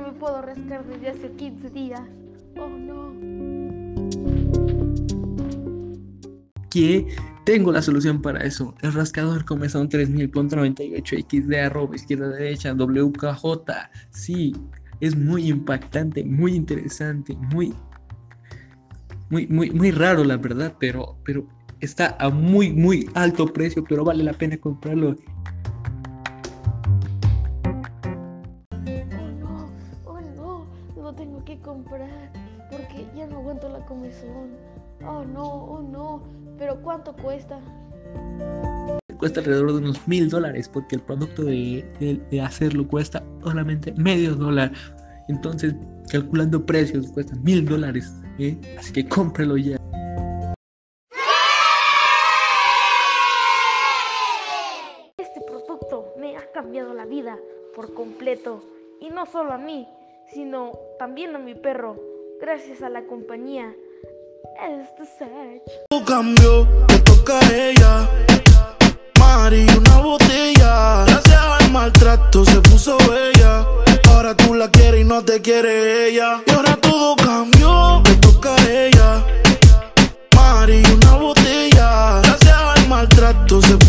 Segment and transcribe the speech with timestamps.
[0.00, 2.02] me puedo rascar desde hace 15 días.
[2.58, 3.12] Oh no.
[6.70, 7.06] Que
[7.44, 8.74] tengo la solución para eso.
[8.82, 13.44] El rascador comezón 3000.98 XD arroba izquierda derecha WKJ.
[14.10, 14.54] Sí,
[15.00, 17.74] es muy impactante, muy interesante, muy
[19.28, 21.46] muy muy muy raro la verdad, pero pero
[21.80, 25.16] está a muy muy alto precio, pero vale la pena comprarlo.
[30.96, 32.30] Lo tengo que comprar
[32.70, 34.50] porque ya no aguanto la comezón.
[35.06, 36.22] Oh no, oh no,
[36.58, 37.58] pero ¿cuánto cuesta?
[39.18, 43.92] Cuesta alrededor de unos mil dólares porque el producto de, de- de hacerlo cuesta solamente
[43.92, 44.72] medio dólar.
[45.28, 45.74] Entonces,
[46.10, 48.12] calculando precios, cuesta mil dólares.
[48.38, 48.58] ¿eh?
[48.78, 49.76] Así que cómprelo ya.
[55.18, 57.38] Este producto me ha cambiado la vida
[57.74, 58.62] por completo.
[59.00, 59.86] Y no solo a mí,
[60.32, 61.96] sino también a mi perro,
[62.40, 63.74] gracias a la compañía.
[64.60, 66.06] Este Sech.
[66.06, 68.08] cambio, me toca ella.
[69.18, 71.04] Mari, una botella.
[71.06, 73.66] Gracias al maltrato se puso bella.
[74.08, 76.42] Ahora tú la quieres y no te quiere ella.
[76.46, 79.24] Y ahora todo cambió, me toca ella.
[80.34, 82.20] Mari, una botella.
[82.22, 83.85] Gracias al maltrato se puso